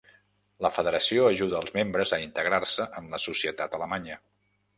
La 0.65 0.69
Federació 0.77 1.27
ajuda 1.33 1.55
als 1.59 1.75
membres 1.75 2.15
a 2.17 2.19
integrar-se 2.25 2.89
en 3.03 3.11
la 3.13 3.21
societat 3.27 3.79
alemanya. 3.81 4.19